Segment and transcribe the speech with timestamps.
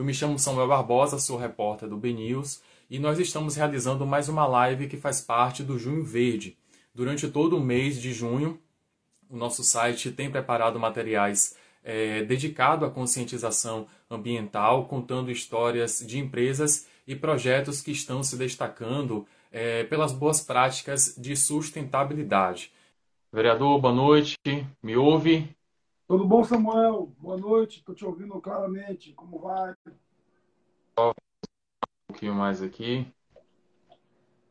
[0.00, 4.46] Eu me chamo Samuel Barbosa, sou repórter do BNews e nós estamos realizando mais uma
[4.46, 6.56] live que faz parte do Junho Verde.
[6.94, 8.58] Durante todo o mês de junho,
[9.28, 16.86] o nosso site tem preparado materiais é, dedicados à conscientização ambiental, contando histórias de empresas
[17.06, 22.72] e projetos que estão se destacando é, pelas boas práticas de sustentabilidade.
[23.30, 24.38] Vereador, boa noite.
[24.82, 25.54] Me ouve?
[26.10, 27.12] Tudo bom, Samuel?
[27.20, 27.78] Boa noite.
[27.78, 29.12] Estou te ouvindo claramente.
[29.12, 29.72] Como vai?
[30.98, 31.12] Um
[32.08, 33.06] pouquinho mais aqui.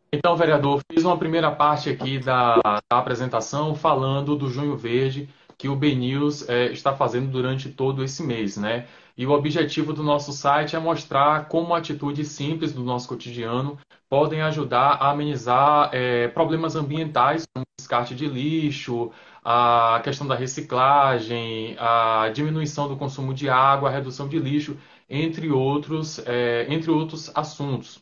[0.09, 5.27] Então, vereador, fiz uma primeira parte aqui da, da apresentação falando do Junho Verde
[5.57, 8.87] que o BNews é, está fazendo durante todo esse mês, né?
[9.19, 13.77] E o objetivo do nosso site é mostrar como atitudes simples do nosso cotidiano
[14.07, 19.11] podem ajudar a amenizar é, problemas ambientais, como descarte de lixo,
[19.43, 24.77] a questão da reciclagem, a diminuição do consumo de água, a redução de lixo,
[25.09, 28.01] entre outros, é, entre outros assuntos.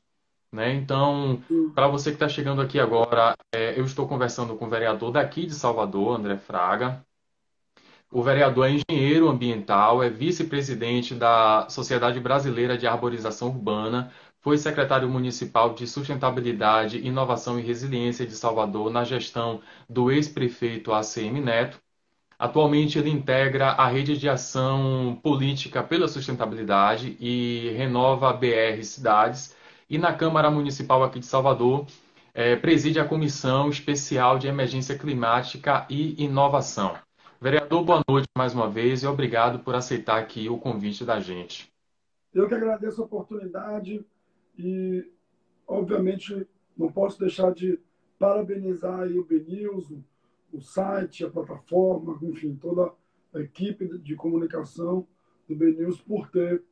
[0.51, 0.75] Né?
[0.75, 1.41] Então,
[1.73, 5.47] para você que está chegando aqui agora, é, eu estou conversando com o vereador daqui
[5.47, 7.06] de Salvador, André Fraga.
[8.11, 15.09] O vereador é engenheiro ambiental, é vice-presidente da Sociedade Brasileira de Arborização Urbana, foi secretário
[15.09, 21.79] municipal de Sustentabilidade, Inovação e Resiliência de Salvador na gestão do ex-prefeito ACM Neto.
[22.39, 29.55] Atualmente ele integra a Rede de Ação Política pela Sustentabilidade e renova a BR Cidades.
[29.89, 31.85] E na Câmara Municipal aqui de Salvador,
[32.33, 37.06] é, preside a Comissão Especial de Emergência Climática e Inovação.
[37.39, 41.71] Vereador, boa noite mais uma vez e obrigado por aceitar aqui o convite da gente.
[42.33, 44.03] Eu que agradeço a oportunidade
[44.57, 45.07] e,
[45.67, 47.79] obviamente, não posso deixar de
[48.17, 49.93] parabenizar o BNews,
[50.51, 52.91] o site, a plataforma, enfim, toda
[53.31, 55.07] a equipe de comunicação
[55.47, 56.63] do BNews por ter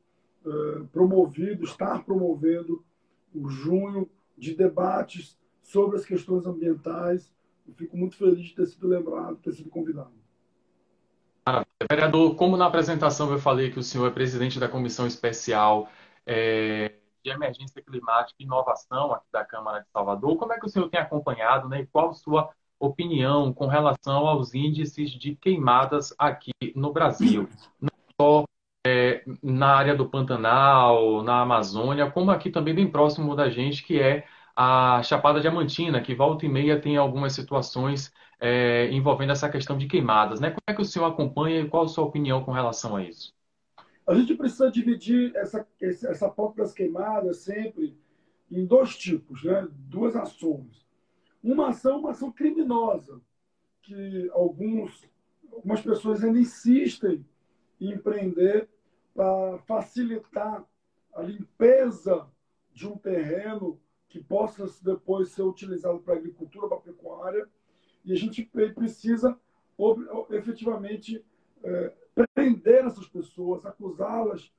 [0.44, 2.84] eh, promovido, estar promovendo
[3.32, 7.32] o junho de debates sobre as questões ambientais.
[7.68, 10.25] Eu fico muito feliz de ter sido lembrado, ter sido convidado.
[11.90, 15.88] Vereador, como na apresentação eu falei que o senhor é presidente da Comissão Especial
[16.24, 20.68] é, de Emergência Climática e Inovação aqui da Câmara de Salvador, como é que o
[20.68, 22.50] senhor tem acompanhado né, e qual sua
[22.80, 27.48] opinião com relação aos índices de queimadas aqui no Brasil?
[27.80, 28.44] Não só
[28.86, 34.00] é, na área do Pantanal, na Amazônia, como aqui também bem próximo da gente, que
[34.00, 34.24] é
[34.56, 39.86] a Chapada Diamantina, que volta e meia tem algumas situações é, envolvendo essa questão de
[39.86, 40.40] queimadas.
[40.40, 40.48] Né?
[40.48, 43.34] Como é que o senhor acompanha e qual a sua opinião com relação a isso?
[44.06, 47.98] A gente precisa dividir essa, essa pauta das queimadas sempre
[48.50, 49.68] em dois tipos, né?
[49.70, 50.86] duas ações.
[51.42, 53.20] Uma ação, uma ação criminosa,
[53.82, 55.04] que alguns,
[55.52, 57.24] algumas pessoas ainda insistem
[57.80, 58.68] em empreender
[59.14, 60.64] para facilitar
[61.14, 62.26] a limpeza
[62.72, 63.78] de um terreno
[64.08, 67.48] que possa depois ser utilizado para agricultura, para pecuária,
[68.04, 68.44] e a gente
[68.74, 69.38] precisa
[70.30, 71.24] efetivamente
[71.62, 71.92] é,
[72.34, 74.52] prender essas pessoas, acusá-las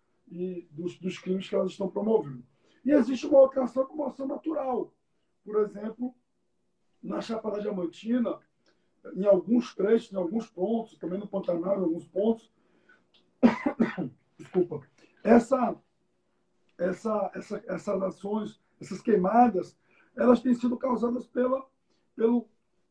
[0.72, 2.44] dos, dos crimes que elas estão promovendo.
[2.86, 4.94] E existe uma outra ação como ação natural.
[5.44, 6.14] Por exemplo,
[7.02, 8.38] na Chapada Diamantina,
[9.16, 12.52] em alguns trechos, em alguns pontos, também no Pantanal, em alguns pontos,
[14.38, 14.82] desculpa,
[15.24, 15.76] essa,
[16.78, 19.78] essa, essa, essas ações, essas queimadas,
[20.16, 21.66] elas têm sido causadas pela,
[22.16, 22.48] pelo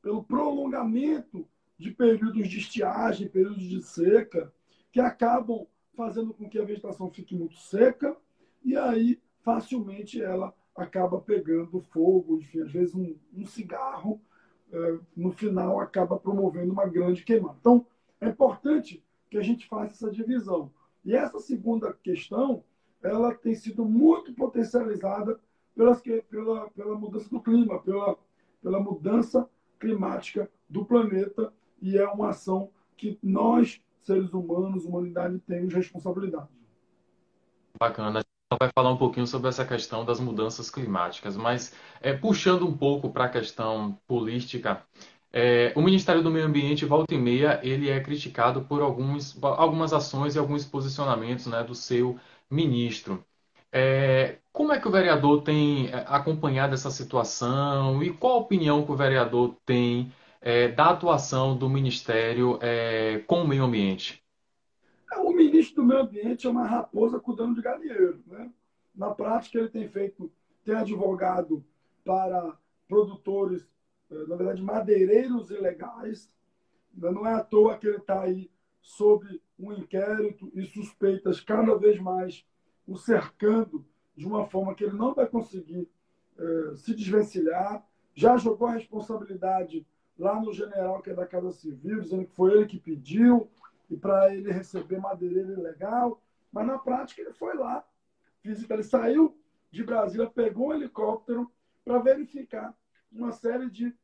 [0.07, 4.53] pelo prolongamento de períodos de estiagem, períodos de seca,
[4.93, 5.67] que acabam
[5.97, 8.17] fazendo com que a vegetação fique muito seca
[8.65, 14.21] e aí facilmente ela acaba pegando fogo, enfim, às vezes um, um cigarro
[14.71, 17.57] é, no final acaba promovendo uma grande queimada.
[17.59, 17.85] Então,
[18.21, 20.71] é importante que a gente faça essa divisão.
[21.05, 22.63] E essa segunda questão,
[23.03, 25.41] ela tem sido muito potencializada
[25.77, 28.17] pelas, pela, pela mudança do clima, pela,
[28.63, 29.49] pela mudança
[29.79, 36.49] climática do planeta e é uma ação que nós, seres humanos, humanidade, temos responsabilidade.
[37.79, 38.21] Bacana.
[38.21, 42.67] A gente vai falar um pouquinho sobre essa questão das mudanças climáticas, mas é, puxando
[42.67, 44.83] um pouco para a questão política,
[45.33, 49.93] é, o Ministério do Meio Ambiente, volta e meia, ele é criticado por alguns, algumas
[49.93, 52.19] ações e alguns posicionamentos né, do seu
[52.51, 53.23] ministro.
[53.79, 58.83] É, como é que o vereador tem é, acompanhado essa situação e qual a opinião
[58.83, 64.25] que o vereador tem é, da atuação do Ministério é, com o meio ambiente?
[65.13, 68.19] É, o ministro do Meio Ambiente é uma raposa cuidando de galinheiro.
[68.27, 68.51] Né?
[68.95, 70.33] Na prática, ele tem feito,
[70.65, 71.63] tem advogado
[72.03, 72.57] para
[72.89, 73.69] produtores,
[74.11, 76.31] é, na verdade, madeireiros ilegais.
[76.95, 78.51] Não é à toa que ele está aí
[78.81, 82.43] sob um inquérito e suspeitas cada vez mais
[82.87, 83.85] o cercando
[84.17, 85.89] de uma forma que ele não vai conseguir
[86.39, 87.87] é, se desvencilhar.
[88.15, 89.87] Já jogou a responsabilidade
[90.19, 93.51] lá no general que é da Casa Civil, dizendo que foi ele que pediu
[93.91, 96.23] e para ele receber madeireira ilegal.
[96.53, 97.85] Mas na prática ele foi lá.
[98.45, 99.37] Ele saiu
[99.71, 101.51] de Brasília, pegou um helicóptero
[101.85, 102.75] para verificar
[103.13, 103.95] uma série de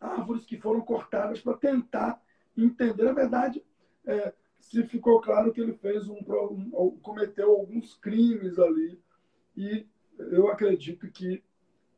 [0.00, 2.20] árvores que foram cortadas para tentar
[2.56, 3.04] entender.
[3.04, 3.64] Na verdade,
[4.06, 9.00] é, se ficou claro que ele fez um, um, cometeu alguns crimes ali
[9.56, 9.86] e
[10.18, 11.42] eu acredito que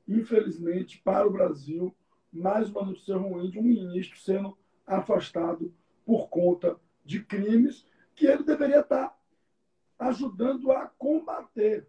[0.09, 1.95] infelizmente para o Brasil
[2.33, 4.57] mais uma notícia ruim de um ministro sendo
[4.87, 5.73] afastado
[6.05, 9.17] por conta de crimes que ele deveria estar
[9.99, 11.89] ajudando a combater.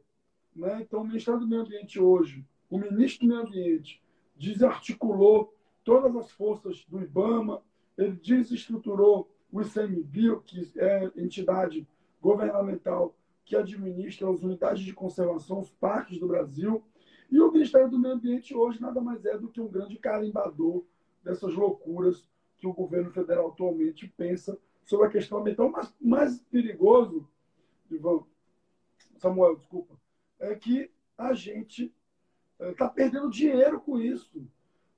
[0.56, 0.82] Né?
[0.82, 4.02] Então, o Ministério do Meio Ambiente hoje, o ministro do Meio Ambiente,
[4.36, 7.62] desarticulou todas as forças do IBAMA,
[7.98, 11.88] ele desestruturou o ICMBio, que é a entidade
[12.20, 13.16] governamental
[13.46, 16.84] que administra as unidades de conservação, os parques do Brasil.
[17.30, 20.84] E o Ministério do Meio Ambiente hoje nada mais é do que um grande carimbador
[21.24, 22.28] dessas loucuras
[22.58, 25.70] que o governo federal atualmente pensa sobre a questão ambiental.
[25.70, 27.28] Mas mais perigoso,
[27.92, 28.24] Ivan,
[29.18, 29.94] Samuel, desculpa,
[30.40, 31.94] é que a gente
[32.60, 34.44] está eh, perdendo dinheiro com isso.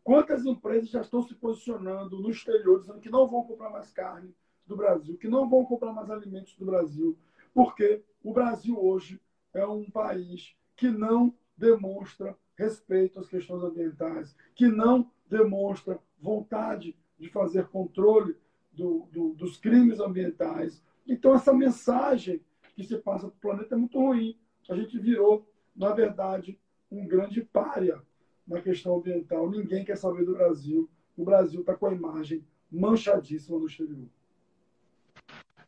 [0.01, 4.33] Quantas empresas já estão se posicionando no exterior dizendo que não vão comprar mais carne
[4.65, 7.17] do Brasil, que não vão comprar mais alimentos do Brasil,
[7.53, 9.21] porque o Brasil hoje
[9.53, 17.29] é um país que não demonstra respeito às questões ambientais, que não demonstra vontade de
[17.29, 18.35] fazer controle
[18.71, 20.83] do, do, dos crimes ambientais.
[21.07, 22.41] Então, essa mensagem
[22.75, 24.37] que se passa para o planeta é muito ruim.
[24.69, 26.59] A gente virou, na verdade,
[26.91, 28.01] um grande párea
[28.47, 29.49] na questão ambiental.
[29.49, 30.89] Ninguém quer saber do Brasil.
[31.15, 34.07] O Brasil está com a imagem manchadíssima no exterior.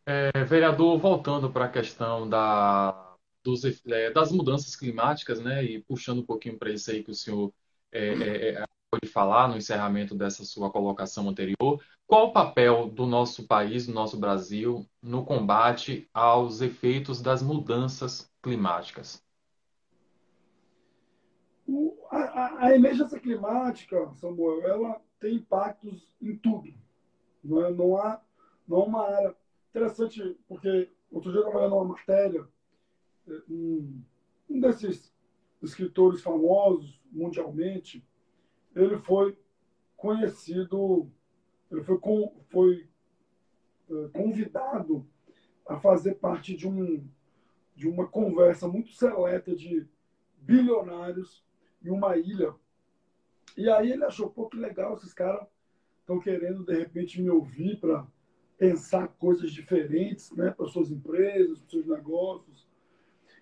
[0.10, 3.14] É, vereador, voltando para a questão da,
[3.44, 7.14] dos, é, das mudanças climáticas, né, e puxando um pouquinho para isso aí que o
[7.14, 7.52] senhor
[7.92, 13.06] é, é, é pode falar no encerramento dessa sua colocação anterior, qual o papel do
[13.06, 19.22] nosso país, do nosso Brasil, no combate aos efeitos das mudanças climáticas?
[22.10, 26.74] A, a, emergência climática, Samuel, ela tem impactos em tudo.
[27.44, 28.22] Não, é, não há
[28.66, 29.36] não uma área
[29.70, 32.48] interessante, porque outro dia eu estava lendo uma matéria,
[33.28, 34.02] é, um,
[34.50, 35.14] um desses
[35.62, 38.06] escritores famosos mundialmente,
[38.76, 39.38] ele foi
[39.96, 41.12] conhecido,
[41.72, 42.88] ele foi, com, foi
[43.90, 45.08] é, convidado
[45.66, 47.08] a fazer parte de, um,
[47.76, 49.88] de uma conversa muito seleta de
[50.38, 51.44] bilionários
[51.84, 52.54] em uma ilha.
[53.58, 55.48] E aí ele achou, pô, que legal, esses caras
[56.00, 58.08] estão querendo, de repente, me ouvir para
[58.58, 62.68] pensar coisas diferentes né, para suas empresas, para seus negócios.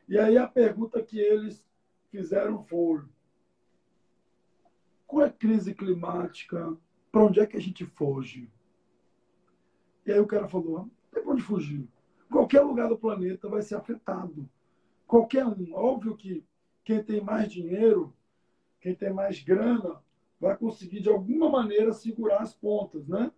[0.07, 1.65] E aí a pergunta que eles
[2.09, 3.03] fizeram foi:
[5.07, 6.77] com a crise climática,
[7.11, 8.51] para onde é que a gente foge?
[10.05, 11.87] E aí o cara falou: tem para onde fugir.
[12.29, 14.49] Qualquer lugar do planeta vai ser afetado.
[15.07, 15.73] Qualquer um.
[15.73, 16.43] Óbvio que
[16.83, 18.13] quem tem mais dinheiro
[18.85, 19.99] quem tem mais grana
[20.39, 23.31] vai conseguir de alguma maneira segurar as pontas, né?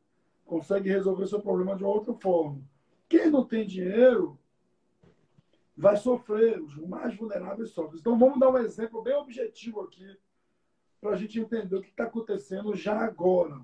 [0.47, 2.61] Consegue resolver seu problema de outra forma.
[3.07, 4.39] Quem não tem dinheiro
[5.75, 8.00] vai sofrer, os mais vulneráveis sofrem.
[8.00, 10.17] Então vamos dar um exemplo bem objetivo aqui
[11.00, 13.63] para a gente entender o que está acontecendo já agora.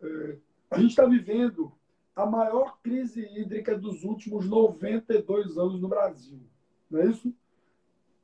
[0.00, 0.38] É,
[0.70, 1.72] a gente está vivendo
[2.16, 6.40] a maior crise hídrica dos últimos 92 anos no Brasil.
[6.90, 7.34] Não é isso?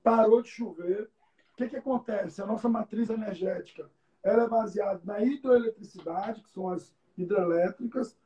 [0.02, 1.10] Parou de chover,
[1.52, 2.40] o que, que acontece?
[2.40, 3.90] A nossa matriz energética
[4.22, 8.16] ela é baseada na hidroeletricidade, que são as hidrelétricas.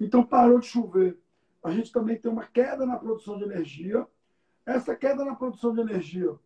[0.00, 1.18] Então, parou de chover.
[1.62, 4.06] A gente também tem uma queda na produção de energia.
[4.64, 6.38] Essa queda na produção de energia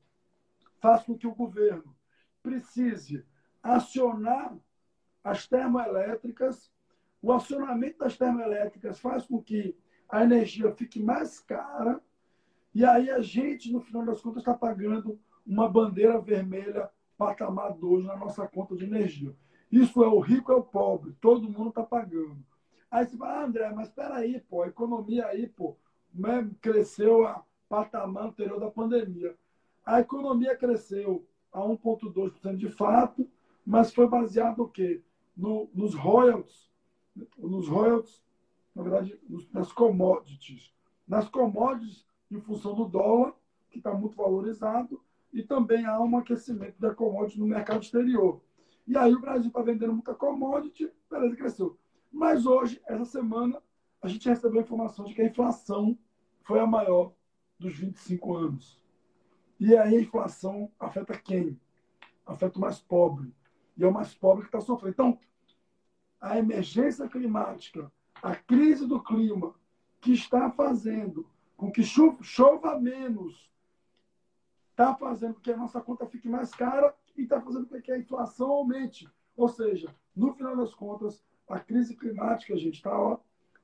[0.81, 1.95] faz com que o governo
[2.43, 3.25] precise
[3.63, 4.57] acionar
[5.23, 6.73] as termoelétricas.
[7.21, 9.77] O acionamento das termoelétricas faz com que
[10.09, 12.01] a energia fique mais cara.
[12.75, 18.05] E aí a gente, no final das contas, está pagando uma bandeira vermelha patamar 2
[18.05, 19.35] na nossa conta de energia.
[19.73, 22.37] Isso é o rico é o pobre, todo mundo está pagando.
[22.91, 25.79] Aí você fala, ah, André, mas espera aí, pô, a economia aí, pô,
[26.12, 29.35] né, cresceu a patamar anterior da pandemia.
[29.83, 33.26] A economia cresceu a 1,2% de fato,
[33.64, 35.02] mas foi baseado o quê?
[35.35, 36.71] No, nos royalties,
[37.38, 38.23] nos royalties,
[38.75, 39.19] na verdade,
[39.50, 40.71] nas commodities.
[41.09, 43.35] Nas commodities, em função do dólar,
[43.71, 45.00] que está muito valorizado,
[45.33, 48.43] e também há um aquecimento da commodity no mercado exterior.
[48.87, 51.79] E aí o Brasil está vendendo muita commodity, beleza, cresceu.
[52.11, 53.62] Mas hoje, essa semana,
[54.01, 55.99] a gente recebeu a informação de que a inflação
[56.43, 57.12] foi a maior
[57.59, 58.83] dos 25 anos.
[59.59, 61.59] E aí a inflação afeta quem?
[62.27, 63.33] Afeta o mais pobre.
[63.77, 64.93] E é o mais pobre que está sofrendo.
[64.93, 65.19] Então,
[66.21, 67.91] a emergência climática,
[68.23, 69.55] a crise do clima,
[70.01, 73.49] que está fazendo com que chova menos,
[74.71, 77.92] está fazendo com que a nossa conta fique mais cara e está fazendo com que
[77.92, 79.09] a inflação aumente.
[79.37, 83.19] Ou seja, no final das contas, a crise climática, a gente, está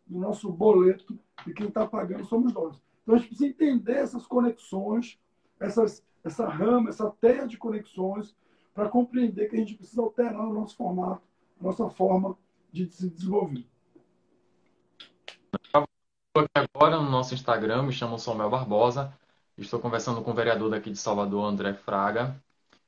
[0.06, 2.80] no nosso boleto e quem está pagando somos nós.
[3.02, 5.18] Então a gente precisa entender essas conexões,
[5.60, 8.34] essas, essa rama, essa teia de conexões,
[8.74, 11.22] para compreender que a gente precisa alterar o nosso formato,
[11.60, 12.36] a nossa forma
[12.72, 13.66] de se desenvolver.
[15.72, 19.12] Aqui agora no nosso Instagram, me chamo Samuel Barbosa,
[19.56, 22.40] estou conversando com o vereador daqui de Salvador, André Fraga.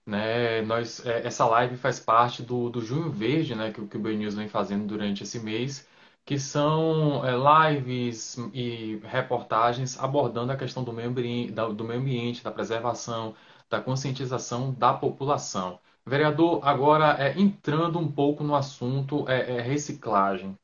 [0.07, 4.00] Né, nós, é, essa live faz parte do, do Junho Verde, né, que, que o
[4.00, 5.87] BNews vem fazendo durante esse mês,
[6.25, 7.33] que são é,
[7.73, 13.35] lives e reportagens abordando a questão do meio, ambiente, do meio ambiente, da preservação,
[13.69, 15.78] da conscientização da população.
[16.04, 20.57] Vereador, agora é, entrando um pouco no assunto é, é reciclagem.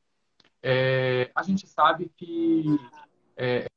[0.61, 2.65] É, a gente sabe que
[3.37, 3.67] é,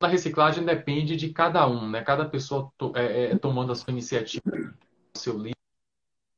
[0.00, 2.02] da reciclagem depende de cada um, né?
[2.02, 4.42] Cada pessoa to, é, tomando a sua iniciativa,
[5.14, 5.56] o seu lixo,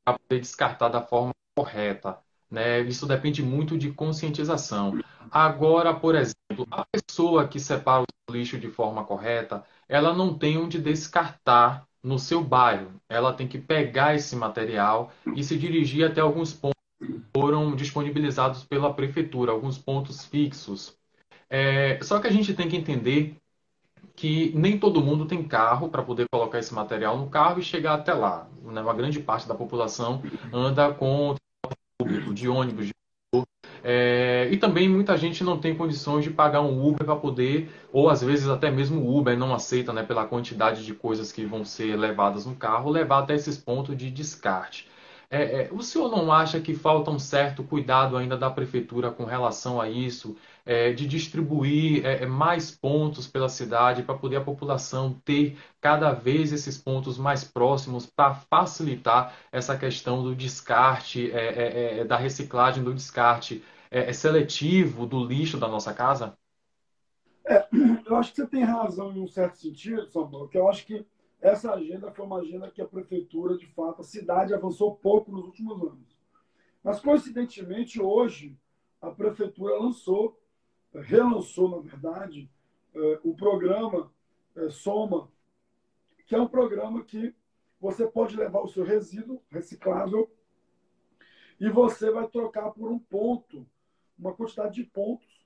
[0.03, 2.17] para poder descartar da forma correta.
[2.49, 2.81] Né?
[2.81, 4.99] Isso depende muito de conscientização.
[5.29, 10.57] Agora, por exemplo, a pessoa que separa o lixo de forma correta, ela não tem
[10.57, 12.99] onde descartar no seu bairro.
[13.07, 18.63] Ela tem que pegar esse material e se dirigir até alguns pontos que foram disponibilizados
[18.63, 20.97] pela prefeitura, alguns pontos fixos.
[21.49, 23.40] É, só que a gente tem que entender
[24.21, 27.95] que nem todo mundo tem carro para poder colocar esse material no carro e chegar
[27.95, 28.47] até lá.
[28.63, 28.79] Né?
[28.79, 30.21] Uma grande parte da população
[30.53, 31.33] anda com
[31.97, 32.93] público, de ônibus, de
[33.83, 38.11] é, e também muita gente não tem condições de pagar um Uber para poder, ou
[38.11, 41.65] às vezes até mesmo o Uber não aceita, né, pela quantidade de coisas que vão
[41.65, 44.87] ser levadas no carro, levar até esses pontos de descarte.
[45.33, 49.23] É, é, o senhor não acha que falta um certo cuidado ainda da prefeitura com
[49.23, 50.35] relação a isso,
[50.65, 56.11] é, de distribuir é, é, mais pontos pela cidade para poder a população ter cada
[56.11, 62.93] vez esses pontos mais próximos para facilitar essa questão do descarte, é, da reciclagem do
[62.93, 63.63] descarte
[64.13, 66.37] seletivo do lixo da nossa casa?
[68.05, 71.05] eu acho que você tem razão em um certo sentido, Samuel, que eu acho que
[71.41, 75.45] essa agenda foi uma agenda que a prefeitura, de fato, a cidade avançou pouco nos
[75.45, 76.15] últimos anos.
[76.83, 78.57] Mas, coincidentemente, hoje,
[79.01, 80.39] a prefeitura lançou,
[80.93, 82.49] relançou, na verdade,
[82.93, 84.11] eh, o programa
[84.55, 85.31] eh, Soma,
[86.27, 87.35] que é um programa que
[87.79, 90.29] você pode levar o seu resíduo reciclável
[91.59, 93.67] e você vai trocar por um ponto,
[94.17, 95.41] uma quantidade de pontos,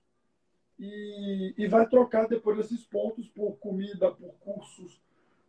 [0.77, 5.01] e, e vai trocar depois desses pontos por comida, por cursos,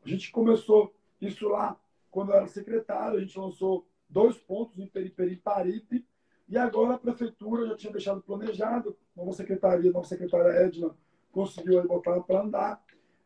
[0.06, 1.78] a gente começou isso lá
[2.10, 6.06] quando eu era secretário, a gente lançou dois pontos em Periperi e Paripe,
[6.48, 10.96] e agora a prefeitura já tinha deixado planejado, nova secretaria, nova secretária Edna
[11.32, 12.82] conseguiu botar para andar,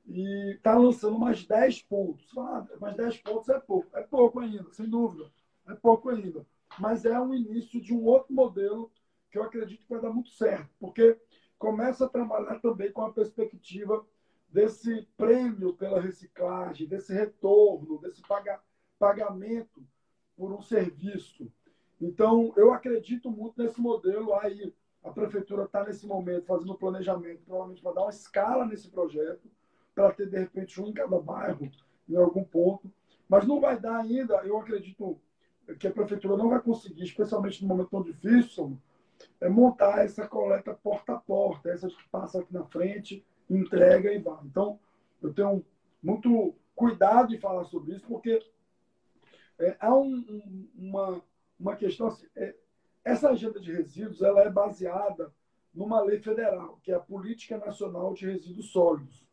[0.07, 2.27] e está lançando mais 10 pontos.
[2.37, 3.89] Ah, mais 10 pontos é pouco.
[3.97, 5.31] É pouco ainda, sem dúvida.
[5.69, 6.45] É pouco ainda.
[6.81, 8.91] Mas é um início de um outro modelo
[9.31, 11.17] que eu acredito que vai dar muito certo, porque
[11.57, 14.05] começa a trabalhar também com a perspectiva
[14.53, 18.61] desse prêmio pela reciclagem, desse retorno, desse paga,
[18.99, 19.83] pagamento
[20.37, 21.51] por um serviço.
[22.01, 24.35] Então, eu acredito muito nesse modelo.
[24.35, 29.51] Aí, a prefeitura está nesse momento fazendo planejamento, provavelmente para dar uma escala nesse projeto,
[29.95, 31.71] para ter, de repente, um em cada bairro,
[32.09, 32.91] em algum ponto.
[33.29, 35.21] Mas não vai dar ainda, eu acredito
[35.79, 38.77] que a prefeitura não vai conseguir, especialmente num momento tão difícil,
[39.41, 43.25] é montar essa coleta porta a porta, essa que passa aqui na frente,
[43.57, 44.45] entrega e vai.
[44.45, 44.79] Então,
[45.23, 45.65] eu tenho
[46.03, 48.43] muito cuidado em falar sobre isso, porque
[49.59, 51.23] é, há um, um, uma,
[51.59, 52.55] uma questão assim, é,
[53.05, 55.33] essa agenda de resíduos ela é baseada
[55.75, 59.27] numa lei federal, que é a Política Nacional de Resíduos Sólidos.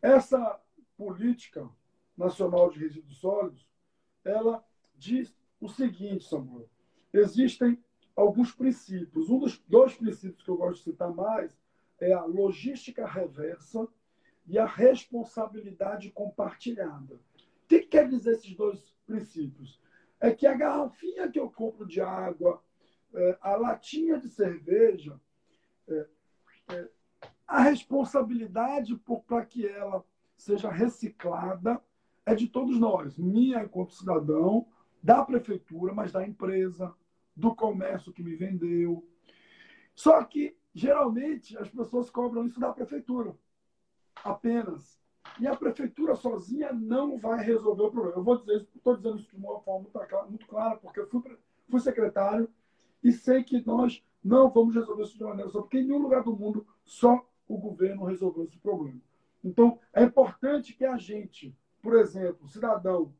[0.00, 0.60] Essa
[0.96, 1.68] política
[2.16, 3.66] nacional de resíduos sólidos,
[4.24, 4.64] ela
[4.96, 6.68] diz o seguinte, Samuel,
[7.12, 7.82] existem
[8.14, 9.28] alguns princípios.
[9.30, 11.56] Um dos dois princípios que eu gosto de citar mais
[12.02, 13.86] é a logística reversa
[14.46, 17.14] e a responsabilidade compartilhada.
[17.14, 17.20] O
[17.68, 19.80] que, quer dizer esses dois princípios?
[20.20, 22.62] É que a garrafinha que eu compro de água,
[23.14, 25.20] é, a latinha de cerveja,
[25.88, 26.06] é,
[26.70, 26.88] é,
[27.46, 30.04] a responsabilidade para que ela
[30.36, 31.80] seja reciclada
[32.26, 34.66] é de todos nós, minha enquanto cidadão,
[35.00, 36.92] da prefeitura, mas da empresa,
[37.34, 39.08] do comércio que me vendeu.
[39.94, 43.34] Só que geralmente as pessoas cobram isso da prefeitura.
[44.24, 45.00] apenas.
[45.40, 48.18] E a prefeitura sozinha não vai resolver o problema.
[48.18, 49.88] Eu vou dizer isso, estou dizendo isso de uma forma
[50.28, 51.38] muito clara, porque eu fui,
[51.68, 52.48] fui secretário
[53.02, 56.22] e sei que nós não vamos resolver isso de maneira só, porque em nenhum lugar
[56.22, 59.00] do mundo só o governo resolveu esse problema.
[59.42, 63.12] Então, é importante que a gente, por exemplo, cidadão,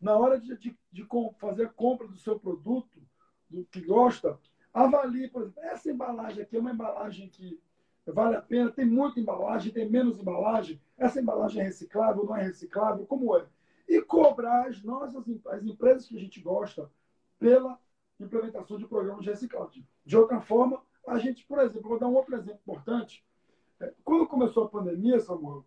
[0.00, 1.06] na hora de, de, de
[1.38, 3.02] fazer compra do seu produto,
[3.50, 4.38] do que gosta,
[4.84, 7.60] avalie, por exemplo, essa embalagem aqui é uma embalagem que
[8.06, 12.42] vale a pena, tem muita embalagem, tem menos embalagem, essa embalagem é reciclável, não é
[12.42, 13.46] reciclável, como é?
[13.88, 16.90] E cobrar as nossas as empresas que a gente gosta
[17.38, 17.78] pela
[18.20, 19.86] implementação de programas de reciclagem.
[20.04, 23.24] De outra forma, a gente, por exemplo, vou dar um outro exemplo importante.
[23.80, 25.64] É, quando começou a pandemia, Samuel,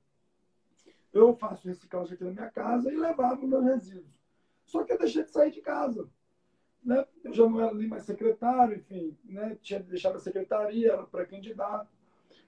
[1.13, 4.21] eu faço reciclagem aqui na minha casa e levava meus resíduos.
[4.65, 6.09] Só que eu deixei de sair de casa.
[6.83, 7.05] Né?
[7.23, 9.57] Eu já não era nem mais secretário, enfim, né?
[9.61, 11.87] tinha deixado a secretaria, era pré-candidato.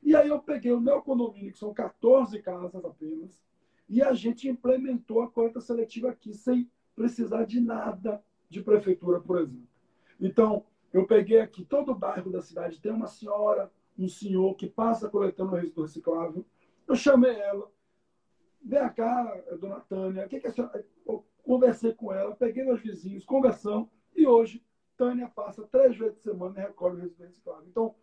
[0.02, 3.42] E aí eu peguei o meu condomínio, que são 14 casas apenas,
[3.88, 9.40] e a gente implementou a coleta seletiva aqui, sem precisar de nada de prefeitura, por
[9.40, 9.68] exemplo.
[10.20, 14.68] Então, eu peguei aqui todo o bairro da cidade, tem uma senhora, um senhor que
[14.68, 16.46] passa coletando o resíduo reciclável.
[16.88, 17.72] Eu chamei ela,
[18.62, 20.86] vem cá, dona Tânia, que, que a senhora...
[21.44, 24.64] Conversei com ela, peguei meus vizinhos, conversamos, e hoje
[24.98, 27.66] Tânia passa três vezes por semana e recolhe o resíduo reciclável.
[27.68, 27.96] Então,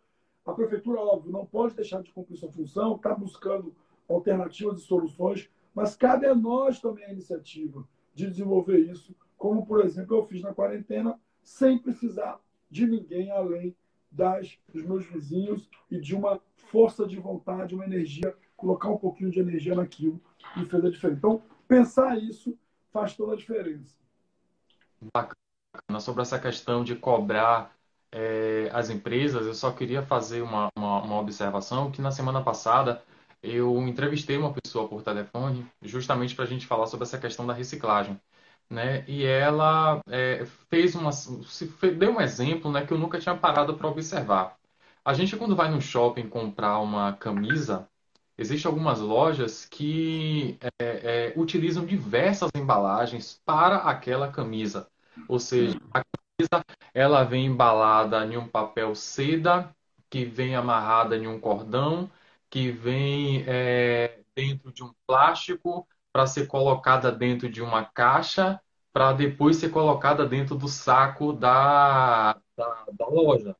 [0.45, 3.73] a prefeitura, óbvio, não pode deixar de cumprir sua função, está buscando
[4.09, 9.83] alternativas e soluções, mas cabe a nós também a iniciativa de desenvolver isso, como, por
[9.85, 12.39] exemplo, eu fiz na quarentena, sem precisar
[12.69, 13.75] de ninguém além
[14.11, 19.31] das, dos meus vizinhos e de uma força de vontade, uma energia, colocar um pouquinho
[19.31, 20.21] de energia naquilo
[20.57, 21.17] e fez a diferença.
[21.17, 22.57] Então, pensar isso
[22.91, 23.95] faz toda a diferença.
[25.13, 25.40] Bacana.
[25.99, 27.75] Sobre essa questão de cobrar
[28.11, 33.03] é, as empresas, eu só queria fazer uma, uma, uma observação que na semana passada
[33.43, 37.53] eu entrevistei uma pessoa por telefone justamente para a gente falar sobre essa questão da
[37.53, 38.19] reciclagem
[38.71, 39.03] né?
[39.07, 41.65] E ela é, fez uma, se
[41.97, 44.57] deu um exemplo, né, que eu nunca tinha parado para observar.
[45.03, 47.87] A gente quando vai no shopping comprar uma camisa,
[48.37, 54.87] existem algumas lojas que é, é, utilizam diversas embalagens para aquela camisa.
[55.27, 59.75] Ou seja, a camisa ela vem embalada em um papel seda,
[60.09, 62.11] que vem amarrada em um cordão,
[62.49, 68.61] que vem é, dentro de um plástico para ser colocada dentro de uma caixa
[68.93, 73.55] para depois ser colocada dentro do saco da, da, da loja.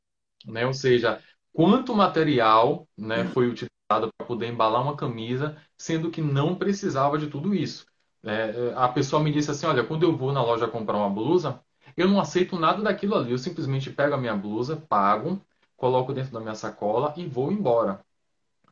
[0.46, 0.66] Né?
[0.66, 1.22] Ou seja,
[1.52, 7.28] quanto material né, foi utilizado para poder embalar uma camisa, sendo que não precisava de
[7.28, 7.86] tudo isso.
[8.24, 11.60] É, a pessoa me disse assim: Olha, quando eu vou na loja comprar uma blusa,
[11.96, 13.32] eu não aceito nada daquilo ali.
[13.32, 15.40] Eu simplesmente pego a minha blusa, pago,
[15.76, 18.00] coloco dentro da minha sacola e vou embora.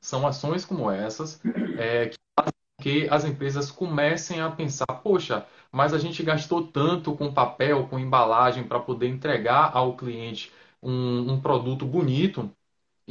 [0.00, 1.40] São ações como essas
[1.78, 7.14] é, que fazem que as empresas comecem a pensar: poxa, mas a gente gastou tanto
[7.16, 12.50] com papel, com embalagem para poder entregar ao cliente um, um, produto bonito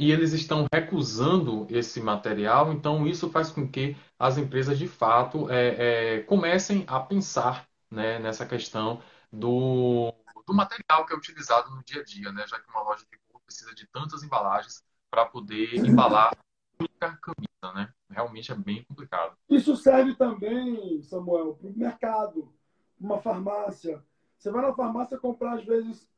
[0.00, 5.50] e eles estão recusando esse material, então isso faz com que as empresas de fato
[5.50, 10.10] é, é, comecem a pensar né, nessa questão do,
[10.46, 13.18] do material que é utilizado no dia a dia, né, já que uma loja de
[13.30, 16.32] roupa precisa de tantas embalagens para poder embalar
[16.80, 17.92] única camisa, né?
[18.10, 19.36] Realmente é bem complicado.
[19.50, 22.50] Isso serve também, Samuel, para o mercado,
[22.98, 24.02] uma farmácia.
[24.38, 26.08] Você vai na farmácia comprar, às vezes,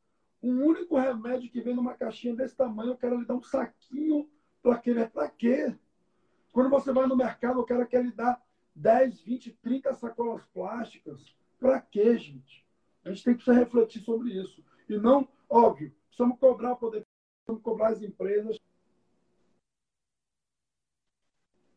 [0.42, 4.28] um único remédio que vem numa caixinha desse tamanho, o cara lhe dá um saquinho
[4.62, 5.07] para aquele.
[5.07, 5.76] Para quê?
[6.52, 8.42] Quando você vai no mercado, o cara quer lhe dar
[8.74, 11.35] 10, 20, 30 sacolas plásticas.
[11.59, 12.66] Para quê, gente?
[13.05, 14.64] A gente tem que refletir sobre isso.
[14.88, 17.05] E não, óbvio, precisamos cobrar poder,
[17.44, 18.59] precisamos cobrar as empresas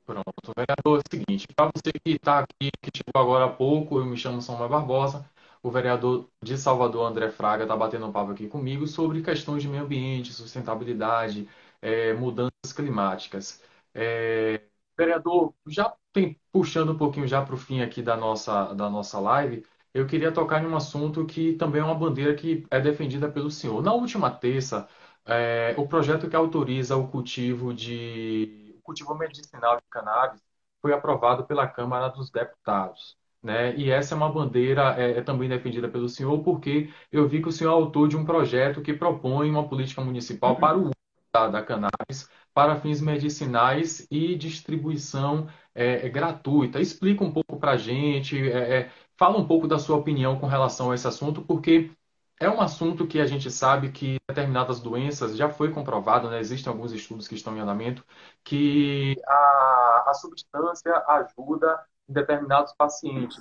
[0.06, 3.98] Pronto, vereador, é o seguinte, para você que está aqui, que chegou agora há pouco,
[3.98, 5.28] eu me chamo Samuel Barbosa,
[5.68, 9.70] o vereador de Salvador, André Fraga, está batendo um papo aqui comigo sobre questões de
[9.70, 11.50] meio ambiente, sustentabilidade,
[11.82, 13.62] é, mudanças climáticas.
[13.94, 14.62] É,
[14.98, 19.20] vereador, já tem, puxando um pouquinho já para o fim aqui da nossa, da nossa
[19.20, 23.32] live, eu queria tocar em um assunto que também é uma bandeira que é defendida
[23.32, 23.82] pelo senhor.
[23.82, 24.88] Na última terça,
[25.26, 30.42] é, o projeto que autoriza o cultivo de cultivo medicinal de cannabis
[30.82, 33.18] foi aprovado pela Câmara dos Deputados.
[33.46, 33.76] Né?
[33.76, 37.48] E essa é uma bandeira é, é, também defendida pelo senhor, porque eu vi que
[37.48, 40.94] o senhor é autor de um projeto que propõe uma política municipal para o uso
[41.32, 46.82] da, da cannabis para fins medicinais e distribuição é, é gratuita.
[46.82, 50.48] Explica um pouco para a gente, é, é, fala um pouco da sua opinião com
[50.48, 51.92] relação a esse assunto, porque
[52.40, 56.40] é um assunto que a gente sabe que determinadas doenças já foi comprovado, né?
[56.40, 58.04] existem alguns estudos que estão em andamento,
[58.44, 61.80] que a, a substância ajuda
[62.10, 63.38] em determinados pacientes.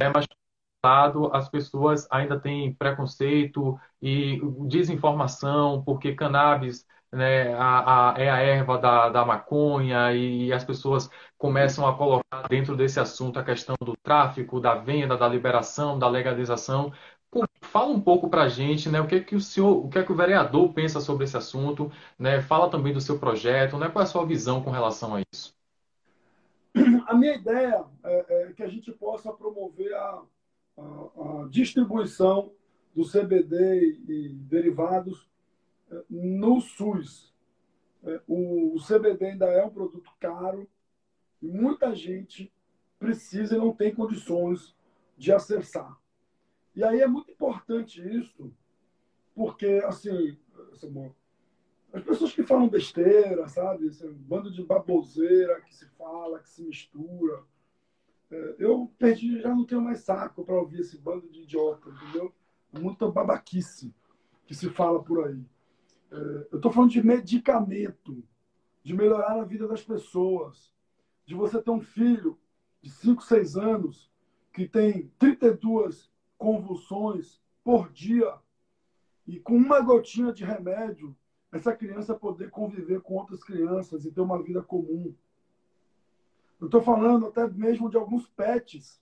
[0.00, 0.08] É,
[0.84, 8.38] lado, as pessoas ainda têm preconceito e desinformação, porque cannabis né, a, a, é a
[8.40, 13.76] erva da, da maconha e as pessoas começam a colocar dentro desse assunto a questão
[13.84, 16.92] do tráfico, da venda, da liberação, da legalização.
[17.62, 19.98] Fala um pouco para a gente, né, o que é que o senhor, o que
[19.98, 22.40] é que o vereador pensa sobre esse assunto, né?
[22.42, 23.88] Fala também do seu projeto, né?
[23.88, 25.54] Qual é a sua visão com relação a isso?
[27.06, 30.22] A minha ideia é, é que a gente possa promover a,
[30.78, 32.52] a, a distribuição
[32.94, 35.28] do CBD e derivados
[35.90, 37.32] é, no SUS.
[38.04, 40.68] É, o, o CBD ainda é um produto caro
[41.40, 42.52] e muita gente
[42.98, 44.76] precisa e não tem condições
[45.16, 45.98] de acessar.
[46.74, 48.52] E aí é muito importante isso,
[49.34, 50.38] porque, assim,
[51.92, 53.86] as pessoas que falam besteira, sabe?
[53.86, 57.42] Esse bando de baboseira que se fala, que se mistura.
[58.30, 62.32] É, eu perdi, já não tenho mais saco para ouvir esse bando de idiota, entendeu?
[62.72, 63.94] Muita babaquice
[64.46, 65.44] que se fala por aí.
[66.10, 66.16] É,
[66.50, 68.24] eu estou falando de medicamento,
[68.82, 70.74] de melhorar a vida das pessoas,
[71.26, 72.38] de você ter um filho
[72.80, 74.10] de 5, 6 anos
[74.52, 78.34] que tem 32 convulsões por dia
[79.26, 81.16] e com uma gotinha de remédio,
[81.52, 85.14] essa criança poder conviver com outras crianças e ter uma vida comum.
[86.58, 89.00] Eu estou falando até mesmo de alguns pets,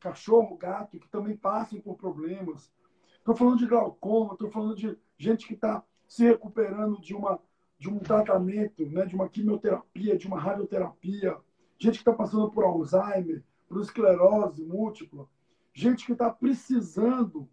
[0.00, 2.72] cachorro, gato, que também passam por problemas.
[3.18, 7.38] Estou falando de glaucoma, estou falando de gente que está se recuperando de, uma,
[7.78, 11.36] de um tratamento, né, de uma quimioterapia, de uma radioterapia.
[11.78, 15.28] Gente que está passando por Alzheimer, por esclerose múltipla
[15.74, 17.48] gente que está precisando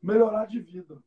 [0.00, 1.02] melhorar de vida.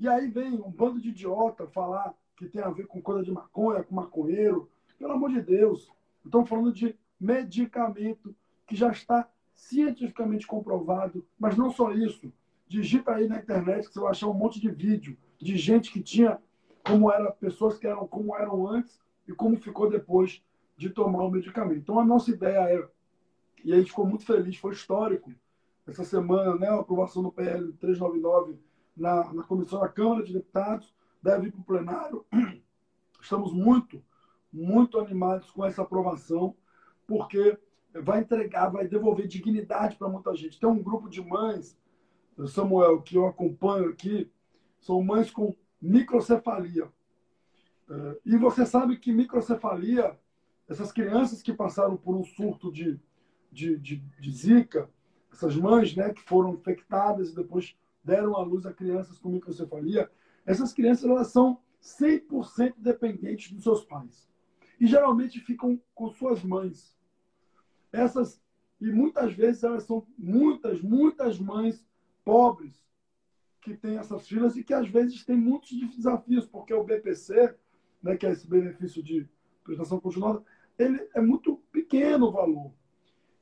[0.00, 3.30] E aí vem um bando de idiota falar que tem a ver com coisa de
[3.30, 4.66] maconha, com maconheiro.
[4.98, 5.92] Pelo amor de Deus.
[6.24, 8.34] Estamos falando de medicamento
[8.66, 11.22] que já está cientificamente comprovado.
[11.38, 12.32] Mas não só isso.
[12.66, 16.02] Digita aí na internet que você vai achar um monte de vídeo de gente que
[16.02, 16.40] tinha
[16.82, 20.42] como era pessoas que eram como eram antes e como ficou depois
[20.78, 21.78] de tomar o medicamento.
[21.78, 22.88] Então a nossa ideia é
[23.62, 25.30] e a gente ficou muito feliz, foi histórico
[25.86, 28.58] essa semana, né, a aprovação do PL 399
[28.96, 32.26] na, na comissão da Câmara de Deputados, deve ir para o plenário.
[33.20, 34.02] Estamos muito,
[34.52, 36.56] muito animados com essa aprovação,
[37.06, 37.58] porque
[37.92, 40.58] vai entregar, vai devolver dignidade para muita gente.
[40.58, 41.78] Tem um grupo de mães,
[42.46, 44.30] Samuel, que eu acompanho aqui,
[44.80, 46.90] são mães com microcefalia.
[47.88, 50.18] É, e você sabe que microcefalia,
[50.68, 52.98] essas crianças que passaram por um surto de,
[53.50, 54.88] de, de, de Zika,
[55.32, 60.10] essas mães né, que foram infectadas e depois deram à luz a crianças com microcefalia,
[60.46, 64.28] essas crianças elas são 100% dependentes dos seus pais.
[64.78, 66.98] E geralmente ficam com suas mães.
[67.92, 68.40] Essas
[68.80, 71.86] e muitas vezes elas são muitas, muitas mães
[72.24, 72.82] pobres
[73.60, 77.54] que têm essas filhas e que às vezes têm muitos desafios, porque o BPC,
[78.02, 79.28] né, que é esse benefício de
[79.62, 80.42] prestação continuada,
[80.78, 82.72] ele é muito pequeno o valor.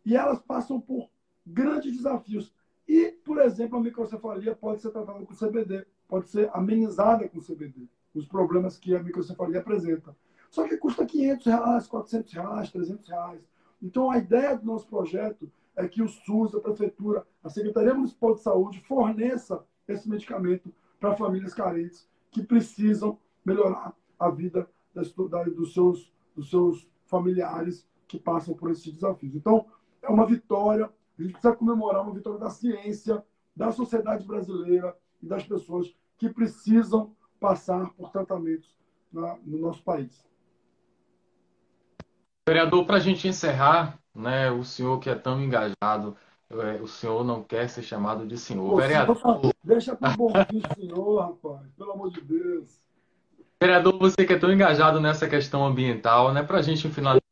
[0.05, 1.09] E elas passam por
[1.47, 2.53] grandes desafios.
[2.89, 7.87] E, por exemplo, a microcefalia pode ser tratada com CBD, pode ser amenizada com CBD,
[8.15, 10.17] os problemas que a microcefalia apresenta.
[10.51, 13.41] Só que custa 500 reais, 400 reais, 300 reais.
[13.83, 18.35] Então, a ideia do nosso projeto é que o SUS, a Prefeitura, a Secretaria Municipal
[18.35, 25.75] de Saúde forneça esse medicamento para famílias carentes que precisam melhorar a vida das, dos,
[25.75, 29.35] seus, dos seus familiares que passam por esses desafios.
[29.35, 29.67] Então,
[30.03, 35.27] é uma vitória a gente precisa comemorar uma vitória da ciência, da sociedade brasileira e
[35.27, 38.77] das pessoas que precisam passar por tratamentos
[39.13, 40.25] na, no nosso país.
[42.49, 46.17] Vereador, para a gente encerrar, né, o senhor que é tão engajado,
[46.51, 48.71] é, o senhor não quer ser chamado de senhor.
[48.71, 49.17] Pô, Vereador.
[49.17, 52.81] Senhor, deixa para o bonzinho senhor, rapaz, pelo amor de Deus.
[53.61, 57.28] Vereador, você que é tão engajado nessa questão ambiental, né, para a gente finalizar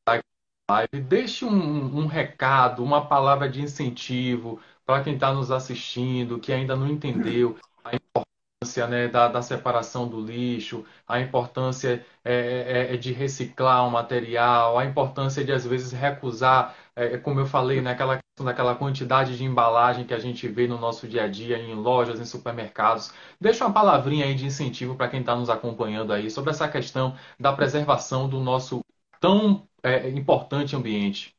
[0.69, 6.53] live, deixe um, um recado, uma palavra de incentivo para quem está nos assistindo, que
[6.53, 12.95] ainda não entendeu a importância né, da, da, separação do lixo, a importância é, é,
[12.95, 17.81] é de reciclar o material, a importância de, às vezes, recusar, é, como eu falei,
[17.81, 21.59] naquela né, daquela quantidade de embalagem que a gente vê no nosso dia a dia,
[21.59, 23.11] em lojas, em supermercados.
[23.41, 27.17] Deixa uma palavrinha aí de incentivo para quem está nos acompanhando aí sobre essa questão
[27.41, 28.85] da preservação do nosso
[29.21, 31.37] tão é, importante ambiente?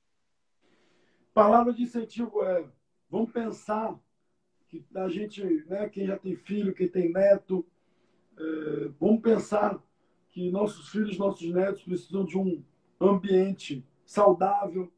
[1.34, 2.66] Palavra de incentivo é:
[3.10, 3.96] vamos pensar
[4.68, 7.66] que a gente, né, quem já tem filho, quem tem neto,
[8.38, 9.82] é, vamos pensar
[10.30, 12.64] que nossos filhos, nossos netos precisam de um
[13.00, 14.92] ambiente saudável,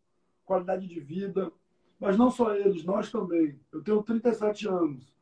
[0.46, 1.52] qualidade de vida.
[2.00, 3.60] Mas não só eles, nós também.
[3.72, 5.14] Eu tenho 37 anos.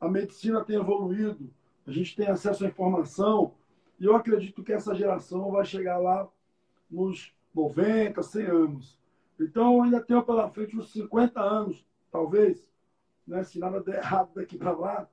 [0.00, 1.52] A medicina tem evoluído,
[1.86, 3.54] a gente tem acesso à informação,
[4.00, 6.28] e eu acredito que essa geração vai chegar lá
[6.92, 8.98] nos 90, 100 anos.
[9.40, 12.68] Então, ainda tenho pela frente uns 50 anos, talvez,
[13.26, 15.08] né, se nada der errado daqui para lá.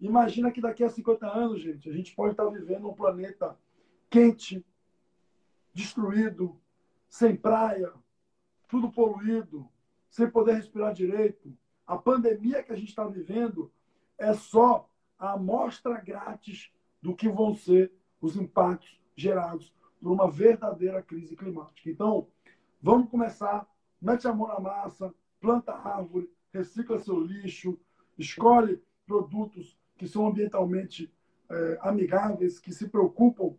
[0.00, 3.56] Imagina que daqui a 50 anos, gente, a gente pode estar vivendo um planeta
[4.08, 4.64] quente,
[5.74, 6.58] destruído,
[7.08, 7.92] sem praia,
[8.68, 9.68] tudo poluído,
[10.10, 11.56] sem poder respirar direito.
[11.86, 13.70] A pandemia que a gente está vivendo
[14.16, 14.88] é só
[15.18, 16.70] a amostra grátis
[17.02, 21.90] do que vão ser os impactos gerados por uma verdadeira crise climática.
[21.90, 22.28] Então,
[22.80, 23.66] vamos começar,
[24.00, 27.78] mete a mão na massa, planta árvore, recicla seu lixo,
[28.16, 31.12] escolhe produtos que são ambientalmente
[31.50, 33.54] é, amigáveis, que se preocupam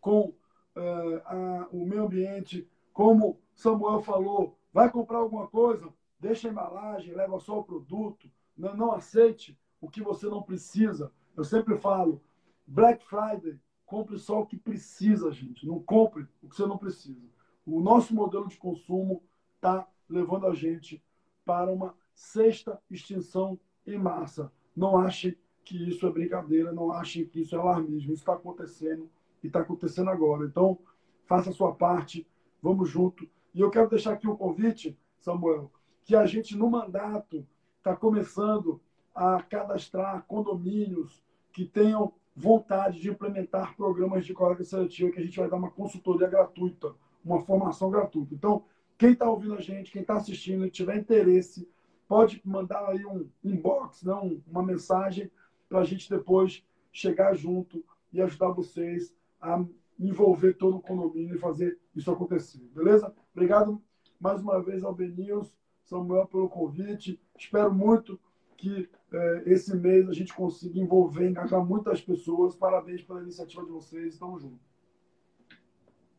[0.00, 0.34] com
[0.74, 7.14] é, a, o meio ambiente, como Samuel falou, vai comprar alguma coisa, deixa a embalagem,
[7.14, 11.12] leva só o produto, não, não aceite o que você não precisa.
[11.36, 12.22] Eu sempre falo,
[12.66, 13.58] Black Friday,
[13.92, 15.66] compre só o que precisa, gente.
[15.66, 17.28] Não compre o que você não precisa.
[17.66, 19.22] O nosso modelo de consumo
[19.56, 21.04] está levando a gente
[21.44, 24.50] para uma sexta extinção em massa.
[24.74, 28.14] Não achem que isso é brincadeira, não achem que isso é alarmismo.
[28.14, 29.10] Isso está acontecendo
[29.44, 30.46] e está acontecendo agora.
[30.46, 30.78] Então,
[31.26, 32.26] faça a sua parte,
[32.62, 33.28] vamos junto.
[33.54, 35.70] E eu quero deixar aqui um convite, Samuel,
[36.02, 38.80] que a gente, no mandato, está começando
[39.14, 45.38] a cadastrar condomínios que tenham vontade de implementar programas de coleta seletiva, que a gente
[45.38, 48.34] vai dar uma consultoria gratuita, uma formação gratuita.
[48.34, 48.64] Então,
[48.96, 51.68] quem está ouvindo a gente, quem está assistindo e tiver interesse,
[52.08, 54.14] pode mandar aí um inbox, né,
[54.46, 55.30] uma mensagem
[55.68, 59.64] para a gente depois chegar junto e ajudar vocês a
[59.98, 62.60] envolver todo o condomínio e fazer isso acontecer.
[62.74, 63.14] Beleza?
[63.34, 63.80] Obrigado
[64.20, 67.20] mais uma vez ao Benils, Samuel, pelo convite.
[67.36, 68.20] Espero muito
[68.56, 72.54] que é, esse mês a gente consiga envolver, engajar muitas pessoas.
[72.54, 74.14] Parabéns pela iniciativa de vocês.
[74.14, 74.60] Estamos juntos.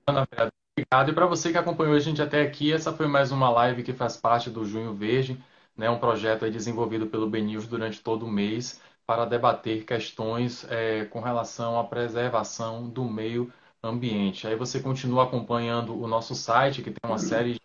[0.07, 1.09] Obrigado.
[1.09, 3.93] E para você que acompanhou a gente até aqui, essa foi mais uma live que
[3.93, 5.41] faz parte do Junho Verde,
[5.77, 11.19] né, um projeto desenvolvido pelo BNews durante todo o mês para debater questões é, com
[11.19, 13.51] relação à preservação do meio
[13.83, 14.47] ambiente.
[14.47, 17.61] Aí você continua acompanhando o nosso site, que tem uma série de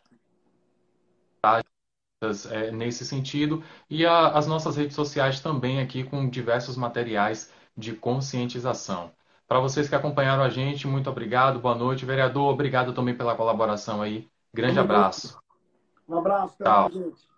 [2.51, 7.93] é, nesse sentido, e a, as nossas redes sociais também aqui com diversos materiais de
[7.93, 9.13] conscientização.
[9.47, 12.05] Para vocês que acompanharam a gente, muito obrigado, boa noite.
[12.05, 14.29] Vereador, obrigado também pela colaboração aí.
[14.53, 15.39] Grande abraço.
[16.09, 16.91] Um abraço, Tchau.
[16.91, 17.29] gente.